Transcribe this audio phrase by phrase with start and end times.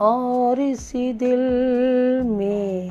[0.00, 1.38] और इसी दिल
[2.22, 2.90] में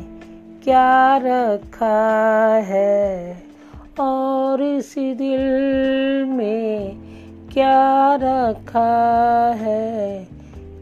[0.63, 3.37] क्या रखा है?
[3.99, 5.39] और इसी दिल
[6.25, 6.97] में
[7.53, 10.23] क्या रखा है?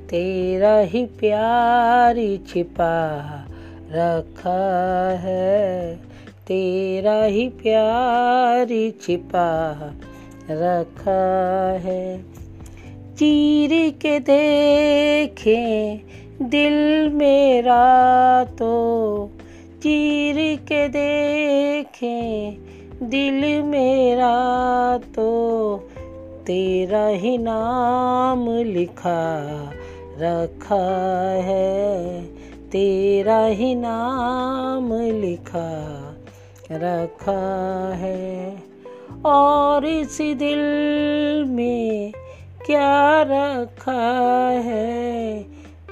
[0.10, 3.18] तेरा ही प्यार छिपा
[3.92, 5.96] रखा है।
[6.48, 9.74] तेरा ही प्यार छिपा
[10.50, 12.38] रखा है।
[13.16, 16.08] चीर के देखें
[16.50, 17.86] दिल मेरा
[18.44, 18.76] तो
[19.78, 22.58] चीर के देखें।
[23.04, 24.36] दिल मेरा
[24.98, 25.28] तो
[26.48, 29.38] तेरा ही नाम लिखा
[30.20, 30.86] रखा
[31.44, 32.24] है।
[32.72, 35.70] तेरा ही नाम लिखा
[36.72, 37.42] रखा
[37.96, 38.58] है।
[39.26, 40.64] और इस दिल
[41.48, 42.12] में
[42.66, 44.02] क्या रखा
[44.50, 45.07] है?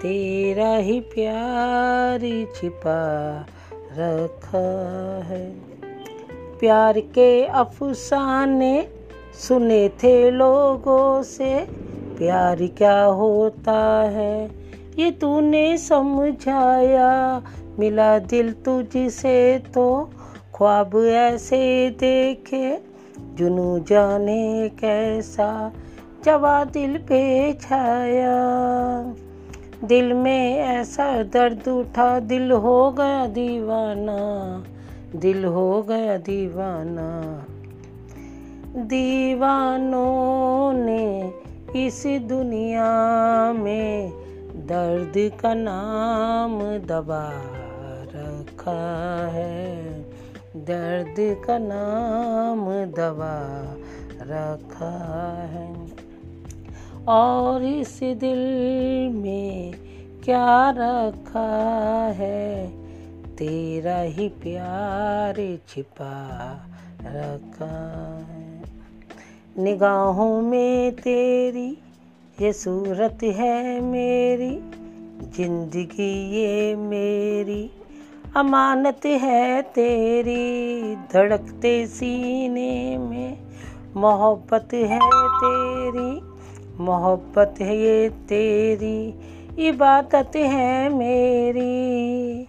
[0.06, 2.20] तेरा ही प्यार
[2.56, 3.46] छिपा
[3.92, 4.60] रखा
[5.26, 5.52] है।
[6.60, 8.88] प्यार के अफसाने
[9.48, 11.68] सुने थे लोगों से,
[12.18, 14.52] प्यार क्या होता है?
[15.00, 17.42] ये तूने समझाया,
[17.80, 20.10] मिला दिल तुझसे तो
[20.56, 22.80] ख्वाब ऐसे देखे,
[23.20, 25.72] जुनू जाने कैसा
[26.26, 28.36] जवा दिल पे छाया।
[29.86, 34.18] दिल में ऐसा दर्द उठा, दिल हो गया दीवाना,
[35.16, 37.46] दिल हो गया दीवाना।
[38.82, 41.34] दीवानों ने
[41.86, 42.92] इस दुनिया
[43.54, 44.10] में
[44.56, 47.32] दर्द का नाम दबा
[48.16, 49.76] रखा है।
[50.56, 53.62] दर्द का नाम दबा
[54.22, 54.92] रखा
[55.44, 55.85] है।
[57.08, 58.40] और इस दिल
[59.14, 59.74] में
[60.24, 62.68] क्या रखा है?
[63.36, 66.52] तेरा ही प्यार छिपा
[67.02, 68.62] रखा है।
[69.64, 71.78] निगाहों में तेरी
[72.42, 74.60] ये सूरत है मेरी,
[75.32, 77.72] ज़िंदगी ये मेरी।
[78.36, 83.38] अमानत है तेरी धड़कते सीने में,
[83.96, 86.35] मोहब्बत है तेरी।
[86.80, 89.14] मोहब्बत है ये तेरी,
[89.68, 92.44] इबादत है मेरी।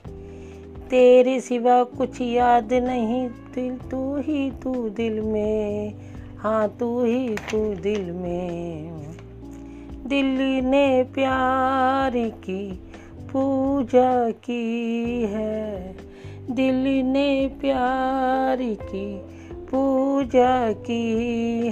[0.90, 5.94] तेरे सिवा कुछ याद नहीं, दिल तू ही तू दिल में।
[6.38, 8.92] हाँ तू ही तू दिल में।
[10.06, 10.26] दिल
[10.66, 12.72] ने प्यार की,
[13.32, 15.96] पूजा की है।
[16.50, 19.20] दिल ने प्यार की,
[19.52, 21.12] पूजा की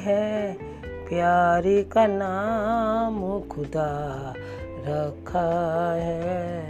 [0.03, 0.74] है।
[1.15, 4.35] प्यार का नाम खुदा
[4.87, 6.67] रखा है।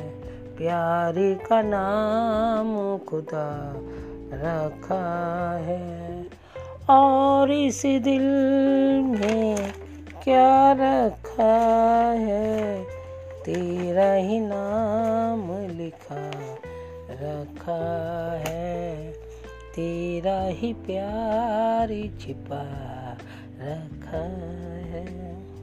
[0.56, 3.75] प्यार का नाम खुदा
[4.32, 6.27] रखा है।
[6.91, 8.22] और इस दिल
[9.00, 9.72] में
[10.25, 11.62] क्या रखा
[12.12, 12.84] है?
[13.44, 16.31] तेरा ही नाम लिखा
[17.11, 19.11] रखा है।
[19.76, 21.88] तेरा ही प्यार
[22.21, 23.03] छिपा
[23.60, 24.19] रखा
[24.91, 25.53] है।